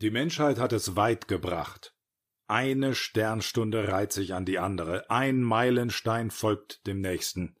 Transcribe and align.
Die 0.00 0.10
Menschheit 0.10 0.58
hat 0.58 0.72
es 0.72 0.94
weit 0.94 1.26
gebracht. 1.26 1.94
Eine 2.46 2.94
Sternstunde 2.94 3.88
reiht 3.88 4.12
sich 4.12 4.32
an 4.32 4.44
die 4.44 4.58
andere, 4.58 5.10
ein 5.10 5.42
Meilenstein 5.42 6.30
folgt 6.30 6.86
dem 6.86 7.00
nächsten. 7.00 7.56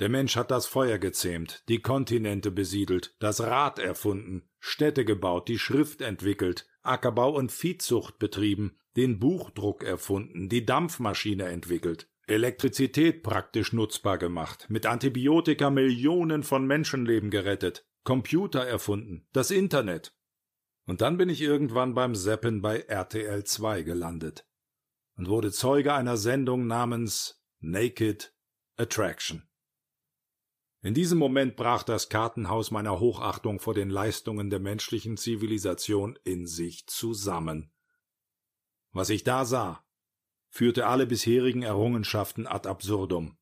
Der 0.00 0.08
Mensch 0.08 0.36
hat 0.36 0.50
das 0.50 0.66
Feuer 0.66 0.98
gezähmt, 0.98 1.62
die 1.68 1.80
Kontinente 1.80 2.50
besiedelt, 2.50 3.14
das 3.20 3.40
Rad 3.40 3.78
erfunden, 3.78 4.48
Städte 4.58 5.04
gebaut, 5.04 5.48
die 5.48 5.58
Schrift 5.58 6.00
entwickelt, 6.00 6.66
Ackerbau 6.82 7.36
und 7.36 7.52
Viehzucht 7.52 8.18
betrieben, 8.18 8.78
den 8.96 9.20
Buchdruck 9.20 9.84
erfunden, 9.84 10.48
die 10.48 10.64
Dampfmaschine 10.64 11.44
entwickelt, 11.44 12.08
Elektrizität 12.26 13.22
praktisch 13.22 13.72
nutzbar 13.72 14.18
gemacht, 14.18 14.66
mit 14.70 14.86
Antibiotika 14.86 15.70
Millionen 15.70 16.42
von 16.42 16.66
Menschenleben 16.66 17.30
gerettet, 17.30 17.86
Computer 18.02 18.66
erfunden, 18.66 19.28
das 19.32 19.50
Internet. 19.50 20.14
Und 20.86 21.00
dann 21.00 21.16
bin 21.16 21.28
ich 21.28 21.40
irgendwann 21.40 21.94
beim 21.94 22.14
Seppen 22.14 22.60
bei 22.60 22.80
RTL 22.80 23.44
2 23.44 23.82
gelandet 23.82 24.46
und 25.16 25.28
wurde 25.28 25.50
Zeuge 25.50 25.94
einer 25.94 26.16
Sendung 26.16 26.66
namens 26.66 27.42
Naked 27.60 28.36
Attraction. 28.76 29.48
In 30.82 30.92
diesem 30.92 31.18
Moment 31.18 31.56
brach 31.56 31.82
das 31.82 32.10
Kartenhaus 32.10 32.70
meiner 32.70 33.00
Hochachtung 33.00 33.58
vor 33.58 33.72
den 33.72 33.88
Leistungen 33.88 34.50
der 34.50 34.60
menschlichen 34.60 35.16
Zivilisation 35.16 36.18
in 36.24 36.46
sich 36.46 36.86
zusammen. 36.86 37.72
Was 38.92 39.08
ich 39.08 39.24
da 39.24 39.46
sah, 39.46 39.82
führte 40.50 40.86
alle 40.86 41.06
bisherigen 41.06 41.62
Errungenschaften 41.62 42.46
ad 42.46 42.68
absurdum. 42.68 43.38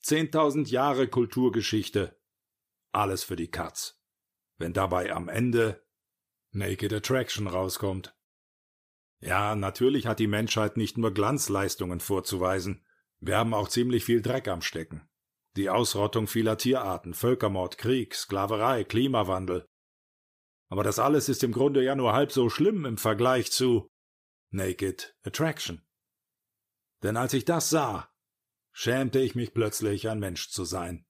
Zehntausend 0.00 0.70
Jahre 0.70 1.08
Kulturgeschichte, 1.08 2.20
alles 2.92 3.24
für 3.24 3.36
die 3.36 3.50
Katz. 3.50 3.98
Wenn 4.58 4.74
dabei 4.74 5.12
am 5.12 5.30
Ende 5.30 5.81
Naked 6.52 6.92
Attraction 6.92 7.46
rauskommt. 7.46 8.14
Ja, 9.20 9.54
natürlich 9.54 10.06
hat 10.06 10.18
die 10.18 10.26
Menschheit 10.26 10.76
nicht 10.76 10.98
nur 10.98 11.14
Glanzleistungen 11.14 12.00
vorzuweisen. 12.00 12.84
Wir 13.20 13.38
haben 13.38 13.54
auch 13.54 13.68
ziemlich 13.68 14.04
viel 14.04 14.20
Dreck 14.20 14.48
am 14.48 14.60
Stecken. 14.62 15.08
Die 15.56 15.70
Ausrottung 15.70 16.26
vieler 16.26 16.58
Tierarten, 16.58 17.14
Völkermord, 17.14 17.78
Krieg, 17.78 18.14
Sklaverei, 18.14 18.84
Klimawandel. 18.84 19.66
Aber 20.68 20.82
das 20.82 20.98
alles 20.98 21.28
ist 21.28 21.44
im 21.44 21.52
Grunde 21.52 21.82
ja 21.82 21.94
nur 21.94 22.12
halb 22.12 22.32
so 22.32 22.50
schlimm 22.50 22.84
im 22.84 22.98
Vergleich 22.98 23.52
zu 23.52 23.88
Naked 24.50 25.16
Attraction. 25.22 25.82
Denn 27.02 27.16
als 27.16 27.32
ich 27.32 27.44
das 27.44 27.70
sah, 27.70 28.10
schämte 28.72 29.20
ich 29.20 29.34
mich 29.34 29.54
plötzlich, 29.54 30.08
ein 30.08 30.18
Mensch 30.18 30.50
zu 30.50 30.64
sein. 30.64 31.06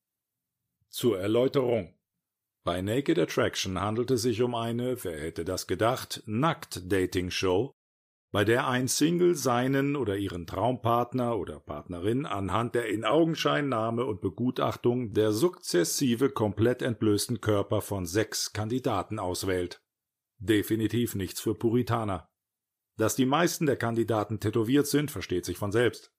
Zur 0.88 1.18
Erläuterung. 1.18 1.98
Bei 2.64 2.80
Naked 2.80 3.18
Attraction 3.18 3.80
handelt 3.80 4.12
es 4.12 4.22
sich 4.22 4.40
um 4.40 4.54
eine, 4.54 5.02
wer 5.02 5.20
hätte 5.20 5.44
das 5.44 5.66
gedacht, 5.66 6.22
Nackt-Dating-Show, 6.26 7.72
bei 8.32 8.44
der 8.44 8.68
ein 8.68 8.88
Single 8.88 9.34
seinen 9.34 9.96
oder 9.96 10.16
ihren 10.16 10.46
Traumpartner 10.46 11.36
oder 11.36 11.58
Partnerin 11.58 12.24
anhand 12.24 12.74
der 12.74 12.88
Inaugenscheinnahme 12.88 14.06
und 14.06 14.20
Begutachtung 14.20 15.12
der 15.12 15.32
sukzessive 15.32 16.30
komplett 16.30 16.82
entblößten 16.82 17.40
Körper 17.40 17.82
von 17.82 18.06
sechs 18.06 18.52
Kandidaten 18.52 19.18
auswählt. 19.18 19.82
Definitiv 20.38 21.14
nichts 21.14 21.40
für 21.40 21.54
Puritaner. 21.54 22.28
Dass 22.96 23.16
die 23.16 23.26
meisten 23.26 23.66
der 23.66 23.76
Kandidaten 23.76 24.40
tätowiert 24.40 24.86
sind, 24.86 25.10
versteht 25.10 25.44
sich 25.44 25.58
von 25.58 25.72
selbst. 25.72 26.10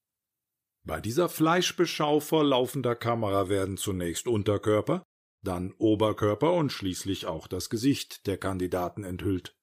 Bei 0.86 1.00
dieser 1.00 1.30
Fleischbeschau 1.30 2.20
vor 2.20 2.44
laufender 2.44 2.96
Kamera 2.96 3.48
werden 3.50 3.78
zunächst 3.78 4.28
Unterkörper, 4.28 5.04
dann 5.44 5.74
Oberkörper 5.78 6.54
und 6.54 6.72
schließlich 6.72 7.26
auch 7.26 7.48
das 7.48 7.70
Gesicht 7.70 8.28
der 8.28 8.38
Kandidaten 8.38 9.04
enthüllt. 9.04 9.56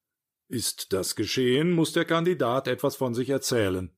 Ist 0.47 0.93
das 0.93 1.15
geschehen, 1.15 1.71
muss 1.71 1.93
der 1.93 2.05
Kandidat 2.05 2.67
etwas 2.67 2.95
von 2.95 3.13
sich 3.13 3.29
erzählen, 3.29 3.95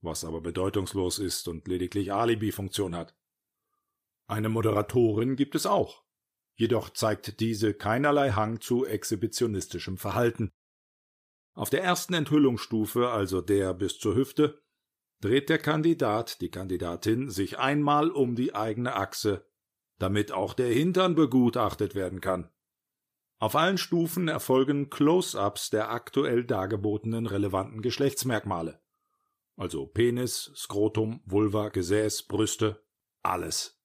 was 0.00 0.24
aber 0.24 0.40
bedeutungslos 0.40 1.18
ist 1.18 1.48
und 1.48 1.68
lediglich 1.68 2.12
Alibi-Funktion 2.12 2.96
hat. 2.96 3.16
Eine 4.26 4.48
Moderatorin 4.48 5.36
gibt 5.36 5.54
es 5.54 5.66
auch, 5.66 6.04
jedoch 6.54 6.90
zeigt 6.90 7.40
diese 7.40 7.74
keinerlei 7.74 8.30
Hang 8.30 8.60
zu 8.60 8.86
exhibitionistischem 8.86 9.98
Verhalten. 9.98 10.52
Auf 11.54 11.70
der 11.70 11.82
ersten 11.82 12.14
Enthüllungsstufe, 12.14 13.08
also 13.08 13.40
der 13.40 13.74
bis 13.74 13.98
zur 13.98 14.14
Hüfte, 14.14 14.62
dreht 15.20 15.48
der 15.48 15.58
Kandidat, 15.58 16.40
die 16.40 16.50
Kandidatin, 16.50 17.30
sich 17.30 17.58
einmal 17.58 18.10
um 18.10 18.34
die 18.34 18.54
eigene 18.54 18.94
Achse, 18.94 19.46
damit 19.98 20.32
auch 20.32 20.54
der 20.54 20.68
Hintern 20.68 21.14
begutachtet 21.14 21.94
werden 21.94 22.20
kann. 22.20 22.50
Auf 23.38 23.54
allen 23.54 23.78
Stufen 23.78 24.28
erfolgen 24.28 24.88
Close-ups 24.88 25.70
der 25.70 25.90
aktuell 25.90 26.44
dargebotenen 26.44 27.26
relevanten 27.26 27.82
Geschlechtsmerkmale. 27.82 28.80
Also 29.56 29.86
Penis, 29.86 30.52
Skrotum, 30.54 31.20
Vulva, 31.24 31.68
Gesäß, 31.68 32.24
Brüste, 32.24 32.84
alles. 33.22 33.80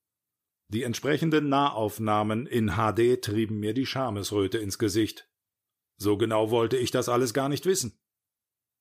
Die 0.69 0.83
entsprechenden 0.83 1.49
Nahaufnahmen 1.49 2.45
in 2.47 2.75
HD 2.75 3.21
trieben 3.21 3.59
mir 3.59 3.73
die 3.73 3.85
Schamesröte 3.85 4.57
ins 4.57 4.77
Gesicht. 4.77 5.29
So 5.97 6.17
genau 6.17 6.49
wollte 6.49 6.77
ich 6.77 6.91
das 6.91 7.09
alles 7.09 7.33
gar 7.33 7.49
nicht 7.49 7.65
wissen. 7.65 7.99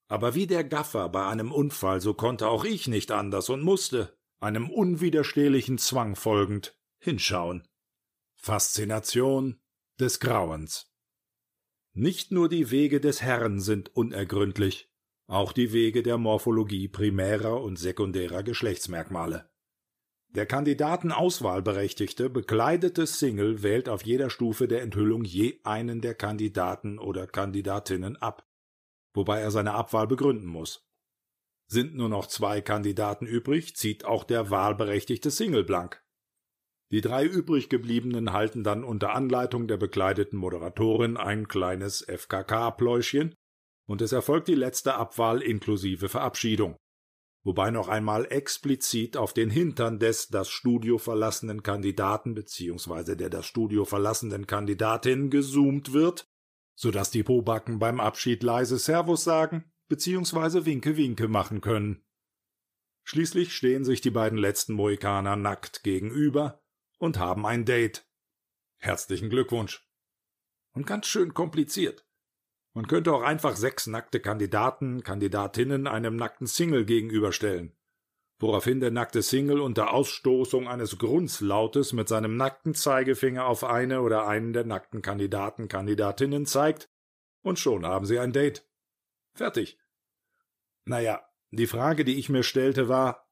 Aber 0.09 0.35
wie 0.35 0.47
der 0.47 0.65
Gaffer 0.65 1.09
bei 1.09 1.27
einem 1.27 1.53
Unfall, 1.53 2.01
so 2.01 2.15
konnte 2.15 2.49
auch 2.49 2.65
ich 2.65 2.87
nicht 2.87 3.11
anders 3.11 3.49
und 3.49 3.63
musste, 3.63 4.17
einem 4.41 4.71
unwiderstehlichen 4.71 5.79
Zwang 5.79 6.17
folgend, 6.17 6.80
hinschauen. 7.01 7.67
Faszination, 8.37 9.61
des 9.99 10.21
Grauens. 10.21 10.91
Nicht 11.93 12.31
nur 12.31 12.49
die 12.49 12.71
Wege 12.71 13.01
des 13.01 13.21
Herrn 13.21 13.61
sind 13.61 13.95
unergründlich, 13.95 14.91
auch 15.27 15.53
die 15.53 15.73
Wege 15.73 16.03
der 16.03 16.19
Morphologie 16.19 16.89
primärer 16.89 17.61
und 17.61 17.79
sekundärer 17.79 18.43
Geschlechtsmerkmale. 18.43 19.51
Der 20.29 20.47
Kandidatenauswahlberechtigte 20.47 22.31
bekleidete 22.31 23.07
Single 23.07 23.65
wählt 23.65 23.89
auf 23.89 24.05
jeder 24.05 24.31
Stufe 24.31 24.69
der 24.69 24.83
Enthüllung 24.83 25.25
je 25.25 25.59
einen 25.65 26.01
der 26.01 26.15
Kandidaten 26.15 27.01
oder 27.01 27.27
Kandidatinnen 27.27 28.17
ab, 28.17 28.49
wobei 29.13 29.41
er 29.41 29.51
seine 29.51 29.75
Abwahl 29.75 30.07
begründen 30.07 30.47
muss. 30.47 30.89
Sind 31.67 31.97
nur 31.97 32.09
noch 32.09 32.27
zwei 32.27 32.61
Kandidaten 32.61 33.27
übrig, 33.27 33.75
zieht 33.77 34.05
auch 34.05 34.23
der 34.23 34.51
wahlberechtigte 34.51 35.33
Single 35.33 35.65
blank. 35.65 36.03
Die 36.93 37.01
drei 37.01 37.25
übrig 37.25 37.69
gebliebenen 37.69 38.33
halten 38.33 38.65
dann 38.65 38.83
unter 38.83 39.15
Anleitung 39.15 39.69
der 39.69 39.77
bekleideten 39.77 40.37
Moderatorin 40.37 41.17
ein 41.17 41.47
kleines 41.47 42.05
FKK-Pläuschchen 42.09 43.35
und 43.87 44.03
es 44.03 44.11
erfolgt 44.11 44.49
die 44.49 44.57
letzte 44.57 44.95
Abwahl 44.95 45.41
inklusive 45.41 46.09
Verabschiedung. 46.09 46.77
Wobei 47.45 47.71
noch 47.71 47.89
einmal 47.89 48.27
explizit 48.31 49.17
auf 49.17 49.33
den 49.33 49.51
Hintern 49.51 49.99
des 49.99 50.29
das 50.29 50.51
Studio 50.51 50.99
verlassenen 50.99 51.63
Kandidaten 51.63 52.35
bzw. 52.35 53.15
der 53.15 53.31
das 53.31 53.47
Studio 53.47 53.85
verlassenen 53.85 54.47
Kandidatin 54.47 55.31
gezoomt 55.31 55.93
wird, 55.93 56.27
sodass 56.75 57.11
die 57.11 57.23
Pobacken 57.23 57.79
beim 57.79 58.01
Abschied 58.01 58.43
leise 58.43 58.79
Servus 58.79 59.23
sagen 59.23 59.73
bzw. 59.89 60.67
Winke 60.67 60.97
Winke 60.97 61.29
machen 61.29 61.61
können. 61.61 62.05
Schließlich 63.05 63.55
stehen 63.55 63.85
sich 63.85 64.01
die 64.01 64.11
beiden 64.11 64.39
letzten 64.39 64.75
Mohikaner 64.75 65.37
nackt 65.37 65.83
gegenüber 65.83 66.61
und 67.01 67.19
haben 67.19 67.47
ein 67.47 67.65
Date. 67.65 68.07
Herzlichen 68.77 69.31
Glückwunsch. 69.31 69.85
Und 70.73 70.87
ganz 70.87 71.07
schön 71.07 71.35
kompliziert. 71.35 72.07
Man 72.73 72.87
könnte 72.87 73.13
auch 73.13 73.23
einfach 73.23 73.57
sechs 73.57 73.89
nackte 73.89 74.21
Kandidaten, 74.21 75.03
Kandidatinnen 75.03 75.89
einem 75.89 76.15
nackten 76.15 76.47
Single 76.47 76.85
gegenüberstellen, 76.85 77.77
woraufhin 78.39 78.79
der 78.79 78.93
nackte 78.93 79.23
Single 79.23 79.61
unter 79.61 79.93
Ausstoßung 79.93 80.69
eines 80.69 80.99
Grunzlautes 80.99 81.93
mit 81.93 82.07
seinem 82.07 82.37
nackten 82.37 82.75
Zeigefinger 82.75 83.47
auf 83.47 83.65
eine 83.65 84.03
oder 84.03 84.29
einen 84.29 84.53
der 84.53 84.65
nackten 84.65 85.03
Kandidaten, 85.03 85.67
Kandidatinnen 85.67 86.47
zeigt, 86.47 86.89
und 87.43 87.59
schon 87.59 87.85
haben 87.87 88.07
sie 88.07 88.19
ein 88.19 88.33
Date. 88.33 88.69
Fertig. 89.33 89.79
Naja, 90.85 91.27
die 91.51 91.67
Frage, 91.67 92.05
die 92.05 92.19
ich 92.19 92.29
mir 92.29 92.43
stellte, 92.43 92.89
war, 92.89 93.30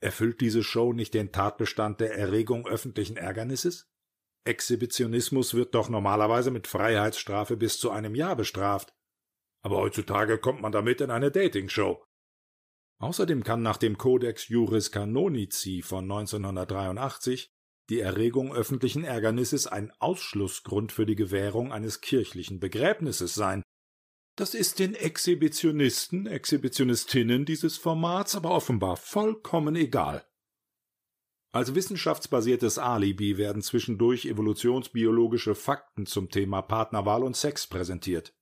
Erfüllt 0.00 0.40
diese 0.40 0.62
Show 0.62 0.92
nicht 0.92 1.14
den 1.14 1.32
Tatbestand 1.32 2.00
der 2.00 2.16
Erregung 2.16 2.66
öffentlichen 2.66 3.16
Ärgernisses? 3.16 3.90
Exhibitionismus 4.44 5.54
wird 5.54 5.74
doch 5.74 5.88
normalerweise 5.88 6.50
mit 6.50 6.66
Freiheitsstrafe 6.66 7.56
bis 7.56 7.78
zu 7.78 7.90
einem 7.90 8.14
Jahr 8.14 8.36
bestraft. 8.36 8.94
Aber 9.62 9.78
heutzutage 9.78 10.38
kommt 10.38 10.60
man 10.60 10.72
damit 10.72 11.00
in 11.00 11.10
eine 11.10 11.30
Dating-Show. 11.30 12.02
Außerdem 13.00 13.44
kann 13.44 13.62
nach 13.62 13.76
dem 13.76 13.98
Codex 13.98 14.48
Juris 14.48 14.90
Canonici 14.90 15.82
von 15.82 16.04
1983 16.04 17.52
die 17.90 18.00
Erregung 18.00 18.54
öffentlichen 18.54 19.04
Ärgernisses 19.04 19.66
ein 19.66 19.92
Ausschlussgrund 19.98 20.92
für 20.92 21.06
die 21.06 21.14
Gewährung 21.14 21.72
eines 21.72 22.00
kirchlichen 22.00 22.60
Begräbnisses 22.60 23.34
sein. 23.34 23.62
Das 24.38 24.54
ist 24.54 24.78
den 24.78 24.94
Exhibitionisten, 24.94 26.28
Exhibitionistinnen 26.28 27.44
dieses 27.44 27.76
Formats 27.76 28.36
aber 28.36 28.52
offenbar 28.52 28.96
vollkommen 28.96 29.74
egal. 29.74 30.24
Als 31.50 31.74
wissenschaftsbasiertes 31.74 32.78
Alibi 32.78 33.36
werden 33.36 33.62
zwischendurch 33.62 34.26
evolutionsbiologische 34.26 35.56
Fakten 35.56 36.06
zum 36.06 36.30
Thema 36.30 36.62
Partnerwahl 36.62 37.24
und 37.24 37.36
Sex 37.36 37.66
präsentiert. 37.66 38.32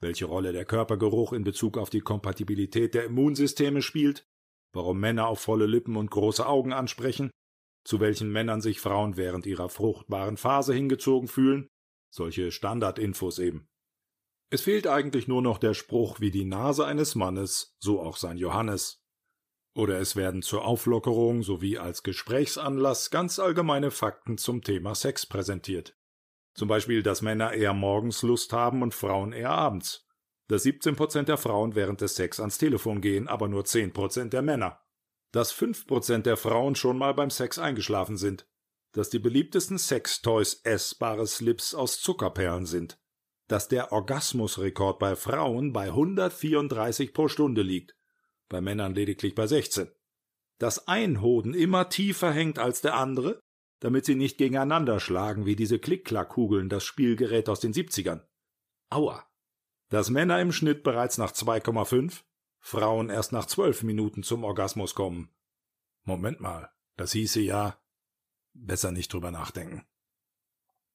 welche 0.00 0.24
Rolle 0.24 0.52
der 0.52 0.64
Körpergeruch 0.64 1.34
in 1.34 1.44
Bezug 1.44 1.76
auf 1.76 1.90
die 1.90 2.00
Kompatibilität 2.00 2.94
der 2.94 3.04
Immunsysteme 3.04 3.82
spielt, 3.82 4.26
warum 4.72 4.98
Männer 4.98 5.26
auf 5.26 5.40
volle 5.40 5.66
Lippen 5.66 5.96
und 5.96 6.10
große 6.10 6.46
Augen 6.46 6.72
ansprechen, 6.72 7.30
zu 7.84 8.00
welchen 8.00 8.32
Männern 8.32 8.62
sich 8.62 8.80
Frauen 8.80 9.18
während 9.18 9.44
ihrer 9.44 9.68
fruchtbaren 9.68 10.38
Phase 10.38 10.72
hingezogen 10.72 11.28
fühlen, 11.28 11.68
solche 12.10 12.50
Standardinfos 12.50 13.40
eben. 13.40 13.68
Es 14.50 14.62
fehlt 14.62 14.86
eigentlich 14.86 15.28
nur 15.28 15.42
noch 15.42 15.58
der 15.58 15.74
Spruch 15.74 16.20
wie 16.20 16.30
die 16.30 16.44
Nase 16.44 16.86
eines 16.86 17.14
Mannes, 17.14 17.76
so 17.78 18.00
auch 18.00 18.16
sein 18.16 18.38
Johannes. 18.38 19.04
Oder 19.74 20.00
es 20.00 20.16
werden 20.16 20.42
zur 20.42 20.64
Auflockerung 20.64 21.42
sowie 21.42 21.78
als 21.78 22.02
Gesprächsanlass 22.02 23.10
ganz 23.10 23.38
allgemeine 23.38 23.90
Fakten 23.90 24.38
zum 24.38 24.62
Thema 24.62 24.94
Sex 24.94 25.26
präsentiert. 25.26 25.96
Zum 26.54 26.66
Beispiel, 26.68 27.02
dass 27.02 27.22
Männer 27.22 27.52
eher 27.52 27.74
morgens 27.74 28.22
Lust 28.22 28.52
haben 28.52 28.82
und 28.82 28.94
Frauen 28.94 29.32
eher 29.32 29.50
abends. 29.50 30.06
Dass 30.48 30.62
17 30.62 30.96
Prozent 30.96 31.28
der 31.28 31.36
Frauen 31.36 31.74
während 31.74 32.00
des 32.00 32.16
Sex 32.16 32.40
ans 32.40 32.58
Telefon 32.58 33.00
gehen, 33.00 33.28
aber 33.28 33.48
nur 33.48 33.64
10 33.64 33.92
Prozent 33.92 34.32
der 34.32 34.42
Männer 34.42 34.80
dass 35.32 35.54
5% 35.54 36.22
der 36.22 36.36
Frauen 36.36 36.74
schon 36.74 36.98
mal 36.98 37.14
beim 37.14 37.30
Sex 37.30 37.58
eingeschlafen 37.58 38.16
sind, 38.16 38.46
dass 38.92 39.10
die 39.10 39.18
beliebtesten 39.18 39.78
Sextoys 39.78 40.60
essbare 40.64 41.26
Slips 41.26 41.74
aus 41.74 42.00
Zuckerperlen 42.00 42.66
sind, 42.66 42.98
dass 43.48 43.68
der 43.68 43.92
Orgasmusrekord 43.92 44.98
bei 44.98 45.16
Frauen 45.16 45.72
bei 45.72 45.88
134 45.88 47.12
pro 47.12 47.28
Stunde 47.28 47.62
liegt, 47.62 47.96
bei 48.48 48.60
Männern 48.60 48.94
lediglich 48.94 49.34
bei 49.34 49.46
16, 49.46 49.90
dass 50.58 50.86
ein 50.86 51.20
Hoden 51.20 51.54
immer 51.54 51.88
tiefer 51.88 52.30
hängt 52.30 52.58
als 52.58 52.80
der 52.80 52.94
andere, 52.94 53.40
damit 53.80 54.04
sie 54.04 54.14
nicht 54.14 54.38
gegeneinander 54.38 55.00
schlagen 55.00 55.46
wie 55.46 55.56
diese 55.56 55.78
Klick-Klack-Kugeln, 55.78 56.68
das 56.68 56.84
Spielgerät 56.84 57.48
aus 57.48 57.60
den 57.60 57.72
70ern. 57.72 58.22
Aua. 58.90 59.24
Dass 59.88 60.10
Männer 60.10 60.40
im 60.40 60.52
Schnitt 60.52 60.82
bereits 60.82 61.16
nach 61.16 61.32
2,5, 61.32 62.22
Frauen 62.60 63.08
erst 63.08 63.32
nach 63.32 63.46
zwölf 63.46 63.82
Minuten 63.82 64.22
zum 64.22 64.44
Orgasmus 64.44 64.94
kommen. 64.94 65.30
Moment 66.04 66.40
mal, 66.40 66.70
das 66.96 67.12
hieße 67.12 67.40
ja 67.40 67.80
besser 68.52 68.90
nicht 68.90 69.12
drüber 69.12 69.30
nachdenken. 69.30 69.86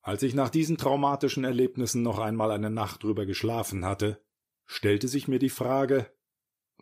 Als 0.03 0.21
ich 0.21 0.33
nach 0.33 0.50
diesen 0.50 0.77
traumatischen 0.77 1.45
Erlebnissen 1.45 2.03
noch 2.03 2.19
einmal 2.19 2.51
eine 2.51 2.69
Nacht 2.69 3.03
drüber 3.03 3.25
geschlafen 3.25 3.85
hatte, 3.85 4.21
stellte 4.65 5.07
sich 5.07 5.29
mir 5.29 5.39
die 5.39 5.50
Frage, 5.50 6.13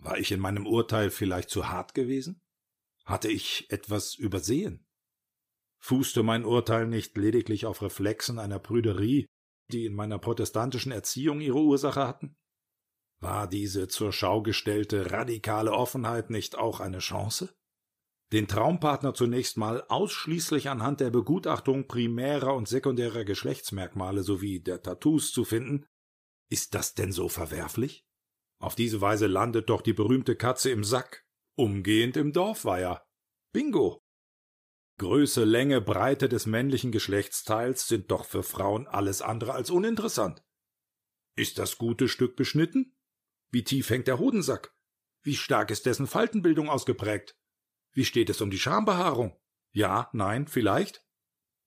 war 0.02 0.18
ich 0.18 0.32
in 0.32 0.40
meinem 0.40 0.66
Urteil 0.66 1.12
vielleicht 1.12 1.52
zu 1.52 1.70
hart 1.70 1.94
gewesen? 1.94 2.42
Hatte 3.06 3.30
ich 3.30 3.70
etwas 3.70 4.16
übersehen? 4.16 4.88
Fußte 5.78 6.24
mein 6.24 6.46
Urteil 6.46 6.88
nicht 6.88 7.16
lediglich 7.16 7.68
auf 7.68 7.84
Reflexen 7.84 8.40
einer 8.40 8.58
Prüderie, 8.58 9.28
die 9.72 9.86
in 9.86 9.94
meiner 9.94 10.18
protestantischen 10.18 10.92
Erziehung 10.92 11.42
ihre 11.42 11.60
Ursache 11.60 12.08
hatten? 12.08 12.36
War 13.20 13.48
diese 13.48 13.88
zur 13.88 14.12
Schau 14.12 14.42
gestellte 14.42 15.12
radikale 15.12 15.72
Offenheit 15.72 16.32
nicht 16.32 16.58
auch 16.58 16.80
eine 16.80 17.00
Chance? 17.00 17.54
Den 18.32 18.48
Traumpartner 18.48 19.14
zunächst 19.14 19.58
mal 19.58 19.84
ausschließlich 19.90 20.70
anhand 20.70 21.02
der 21.02 21.10
Begutachtung 21.10 21.88
primärer 21.88 22.56
und 22.56 22.68
sekundärer 22.68 23.26
Geschlechtsmerkmale 23.26 24.24
sowie 24.24 24.62
der 24.62 24.82
Tattoos 24.82 25.32
zu 25.32 25.44
finden, 25.44 25.86
ist 26.50 26.74
das 26.76 26.94
denn 26.94 27.12
so 27.12 27.28
verwerflich? 27.28 28.06
Auf 28.62 28.76
diese 28.76 29.02
Weise 29.02 29.28
landet 29.28 29.70
doch 29.70 29.82
die 29.82 29.94
berühmte 29.94 30.36
Katze 30.36 30.70
im 30.70 30.84
Sack, 30.84 31.26
umgehend 31.58 32.16
im 32.16 32.32
Dorfweiher. 32.32 33.04
Bingo! 33.54 34.02
Größe, 34.98 35.46
Länge, 35.46 35.82
Breite 35.82 36.30
des 36.30 36.46
männlichen 36.46 36.92
Geschlechtsteils 36.92 37.88
sind 37.88 38.12
doch 38.12 38.26
für 38.26 38.44
Frauen 38.44 38.88
alles 38.88 39.22
andere 39.22 39.54
als 39.54 39.72
uninteressant. 39.72 40.44
Ist 41.36 41.58
das 41.58 41.78
gute 41.78 42.08
Stück 42.08 42.36
beschnitten? 42.36 42.96
Wie 43.52 43.64
tief 43.64 43.90
hängt 43.90 44.08
der 44.08 44.20
Hodensack? 44.20 44.74
Wie 45.24 45.36
stark 45.36 45.72
ist 45.72 45.86
dessen 45.86 46.08
Faltenbildung 46.08 46.70
ausgeprägt? 46.70 47.36
Wie 47.94 48.06
steht 48.06 48.30
es 48.30 48.42
um 48.42 48.50
die 48.50 48.60
Schambehaarung? 48.60 49.38
Ja, 49.72 50.10
nein, 50.14 50.48
vielleicht? 50.48 51.06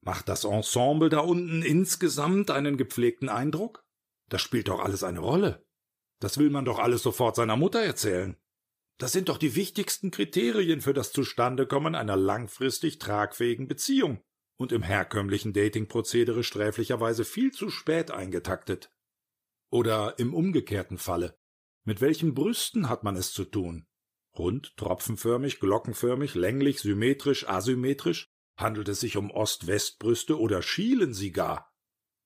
Macht 0.00 0.29
das 0.29 0.44
Ensemble 0.44 1.09
da 1.09 1.21
unten 1.21 1.62
insgesamt 1.62 2.50
einen 2.50 2.76
gepflegten 2.76 3.29
Eindruck? 3.29 3.85
Das 4.29 4.43
spielt 4.43 4.69
doch 4.69 4.81
alles 4.81 5.03
eine 5.03 5.21
Rolle. 5.21 5.67
Das 6.21 6.38
will 6.38 6.50
man 6.50 6.65
doch 6.65 6.79
alles 6.79 7.03
sofort 7.03 7.37
seiner 7.37 7.56
Mutter 7.56 7.81
erzählen. 7.81 8.37
Das 8.99 9.12
sind 9.12 9.29
doch 9.29 9.38
die 9.38 9.56
wichtigsten 9.56 10.11
Kriterien 10.11 10.81
für 10.81 10.94
das 10.94 11.12
Zustandekommen 11.12 11.94
einer 11.94 12.17
langfristig 12.17 12.99
tragfähigen 12.99 13.67
Beziehung 13.67 14.23
und 14.56 14.73
im 14.73 14.82
herkömmlichen 14.82 15.53
Datingprozedere 15.53 16.44
sträflicherweise 16.44 17.25
viel 17.25 17.50
zu 17.50 17.70
spät 17.70 18.11
eingetaktet. 18.11 18.93
Oder 19.70 20.19
im 20.19 20.32
umgekehrten 20.32 20.99
Falle. 20.99 21.37
Mit 21.85 22.00
welchen 22.00 22.35
Brüsten 22.35 22.88
hat 22.88 23.03
man 23.03 23.17
es 23.17 23.32
zu 23.32 23.44
tun? 23.44 23.87
Rund, 24.37 24.77
tropfenförmig, 24.77 25.61
glockenförmig, 25.61 26.35
länglich, 26.35 26.81
symmetrisch, 26.81 27.49
asymmetrisch? 27.49 28.29
Handelt 28.57 28.89
es 28.89 29.01
sich 29.01 29.17
um 29.17 29.31
Ost-West-Brüste 29.31 30.39
oder 30.39 30.63
schielen 30.63 31.15
sie 31.15 31.33
gar? 31.33 31.73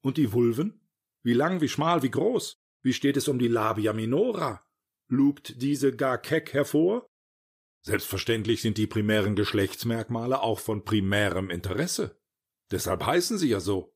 Und 0.02 0.16
die 0.16 0.32
Vulven? 0.32 0.88
Wie 1.22 1.34
lang, 1.34 1.60
wie 1.60 1.68
schmal, 1.68 2.02
wie 2.02 2.10
groß? 2.10 2.56
Wie 2.82 2.92
steht 2.92 3.16
es 3.16 3.28
um 3.28 3.38
die 3.38 3.48
Labia 3.48 3.92
minora? 3.92 4.64
Lugt 5.08 5.60
diese 5.62 5.94
gar 5.94 6.18
keck 6.18 6.52
hervor? 6.52 7.06
Selbstverständlich 7.82 8.60
sind 8.62 8.78
die 8.78 8.86
primären 8.86 9.34
Geschlechtsmerkmale 9.34 10.40
auch 10.40 10.60
von 10.60 10.84
primärem 10.84 11.50
Interesse. 11.50 12.20
Deshalb 12.70 13.04
heißen 13.04 13.38
sie 13.38 13.48
ja 13.48 13.60
so. 13.60 13.94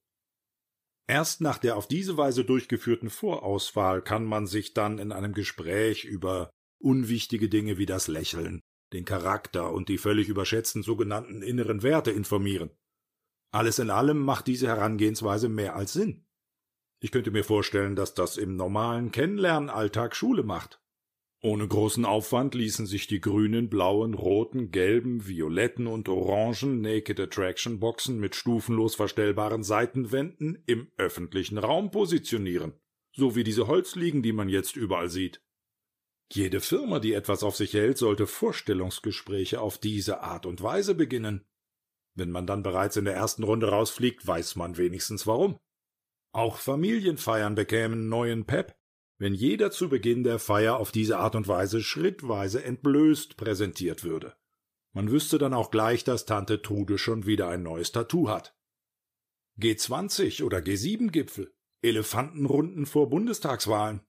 Erst 1.06 1.40
nach 1.40 1.58
der 1.58 1.76
auf 1.76 1.88
diese 1.88 2.16
Weise 2.16 2.44
durchgeführten 2.44 3.10
Vorauswahl 3.10 4.02
kann 4.02 4.24
man 4.24 4.46
sich 4.46 4.72
dann 4.72 4.98
in 4.98 5.12
einem 5.12 5.34
Gespräch 5.34 6.04
über 6.04 6.50
unwichtige 6.82 7.48
Dinge 7.48 7.78
wie 7.78 7.86
das 7.86 8.08
Lächeln, 8.08 8.60
den 8.92 9.04
Charakter 9.04 9.72
und 9.72 9.88
die 9.88 9.98
völlig 9.98 10.28
überschätzten 10.28 10.82
sogenannten 10.82 11.42
inneren 11.42 11.82
Werte 11.82 12.10
informieren. 12.10 12.70
Alles 13.52 13.78
in 13.78 13.90
allem 13.90 14.18
macht 14.18 14.46
diese 14.46 14.66
Herangehensweise 14.66 15.48
mehr 15.48 15.76
als 15.76 15.92
Sinn. 15.92 16.26
Ich 17.00 17.10
könnte 17.10 17.30
mir 17.30 17.44
vorstellen, 17.44 17.96
dass 17.96 18.14
das 18.14 18.36
im 18.36 18.56
normalen 18.56 19.10
Kennenlernalltag 19.10 20.14
Schule 20.14 20.42
macht. 20.42 20.80
Ohne 21.44 21.66
großen 21.66 22.04
Aufwand 22.04 22.54
ließen 22.54 22.86
sich 22.86 23.08
die 23.08 23.20
grünen, 23.20 23.68
blauen, 23.68 24.14
roten, 24.14 24.70
gelben, 24.70 25.26
violetten 25.26 25.88
und 25.88 26.08
orangen 26.08 26.80
Naked 26.80 27.18
Attraction 27.18 27.80
Boxen 27.80 28.20
mit 28.20 28.36
stufenlos 28.36 28.94
verstellbaren 28.94 29.64
Seitenwänden 29.64 30.62
im 30.66 30.92
öffentlichen 30.96 31.58
Raum 31.58 31.90
positionieren, 31.90 32.74
so 33.12 33.34
wie 33.34 33.42
diese 33.42 33.66
Holzliegen, 33.66 34.22
die 34.22 34.32
man 34.32 34.48
jetzt 34.48 34.76
überall 34.76 35.10
sieht. 35.10 35.42
Jede 36.34 36.60
Firma, 36.60 36.98
die 36.98 37.12
etwas 37.12 37.42
auf 37.42 37.56
sich 37.56 37.74
hält, 37.74 37.98
sollte 37.98 38.26
Vorstellungsgespräche 38.26 39.60
auf 39.60 39.76
diese 39.76 40.22
Art 40.22 40.46
und 40.46 40.62
Weise 40.62 40.94
beginnen. 40.94 41.44
Wenn 42.14 42.30
man 42.30 42.46
dann 42.46 42.62
bereits 42.62 42.96
in 42.96 43.04
der 43.04 43.14
ersten 43.14 43.42
Runde 43.42 43.68
rausfliegt, 43.68 44.26
weiß 44.26 44.56
man 44.56 44.78
wenigstens 44.78 45.26
warum. 45.26 45.58
Auch 46.32 46.56
Familienfeiern 46.56 47.54
bekämen 47.54 48.08
neuen 48.08 48.46
Pep, 48.46 48.74
wenn 49.18 49.34
jeder 49.34 49.70
zu 49.70 49.90
Beginn 49.90 50.24
der 50.24 50.38
Feier 50.38 50.78
auf 50.78 50.90
diese 50.90 51.18
Art 51.18 51.36
und 51.36 51.48
Weise 51.48 51.82
schrittweise 51.82 52.64
entblößt 52.64 53.36
präsentiert 53.36 54.02
würde. 54.02 54.34
Man 54.94 55.10
wüsste 55.10 55.36
dann 55.36 55.52
auch 55.52 55.70
gleich, 55.70 56.02
dass 56.02 56.24
Tante 56.24 56.62
Trude 56.62 56.96
schon 56.96 57.26
wieder 57.26 57.48
ein 57.48 57.62
neues 57.62 57.92
Tattoo 57.92 58.28
hat. 58.28 58.56
G20 59.60 60.44
oder 60.44 60.58
G7-Gipfel, 60.58 61.54
Elefantenrunden 61.82 62.86
vor 62.86 63.10
Bundestagswahlen. 63.10 64.00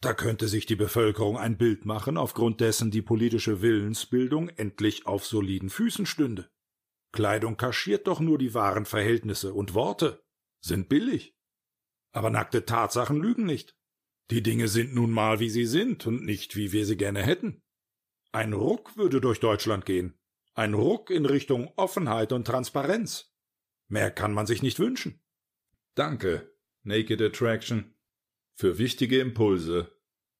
Da 0.00 0.12
könnte 0.12 0.48
sich 0.48 0.66
die 0.66 0.76
Bevölkerung 0.76 1.38
ein 1.38 1.56
Bild 1.56 1.84
machen, 1.86 2.16
aufgrund 2.16 2.60
dessen 2.60 2.90
die 2.90 3.02
politische 3.02 3.62
Willensbildung 3.62 4.50
endlich 4.50 5.06
auf 5.06 5.24
soliden 5.24 5.70
Füßen 5.70 6.06
stünde. 6.06 6.50
Kleidung 7.12 7.56
kaschiert 7.56 8.06
doch 8.06 8.20
nur 8.20 8.38
die 8.38 8.54
wahren 8.54 8.86
Verhältnisse 8.86 9.54
und 9.54 9.74
Worte 9.74 10.24
sind 10.60 10.88
billig. 10.88 11.36
Aber 12.12 12.30
nackte 12.30 12.64
Tatsachen 12.64 13.20
lügen 13.20 13.46
nicht. 13.46 13.76
Die 14.30 14.42
Dinge 14.42 14.68
sind 14.68 14.94
nun 14.94 15.10
mal, 15.10 15.40
wie 15.40 15.50
sie 15.50 15.66
sind 15.66 16.06
und 16.06 16.24
nicht, 16.24 16.56
wie 16.56 16.72
wir 16.72 16.86
sie 16.86 16.96
gerne 16.96 17.22
hätten. 17.22 17.62
Ein 18.32 18.52
Ruck 18.52 18.96
würde 18.96 19.20
durch 19.20 19.38
Deutschland 19.38 19.86
gehen. 19.86 20.18
Ein 20.54 20.74
Ruck 20.74 21.10
in 21.10 21.26
Richtung 21.26 21.72
Offenheit 21.76 22.32
und 22.32 22.46
Transparenz. 22.46 23.32
Mehr 23.88 24.10
kann 24.10 24.32
man 24.32 24.46
sich 24.46 24.62
nicht 24.62 24.78
wünschen. 24.78 25.22
Danke, 25.94 26.52
Naked 26.82 27.22
Attraction, 27.22 27.93
für 28.54 28.78
wichtige 28.78 29.20
Impulse 29.20 29.96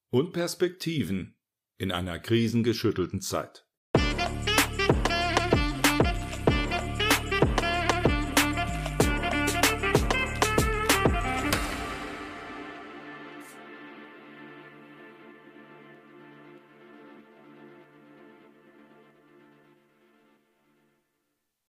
und 0.09 0.31
Perspektiven 0.31 1.37
in 1.77 1.91
einer 1.91 2.19
krisengeschüttelten 2.19 3.21
Zeit. 3.21 3.64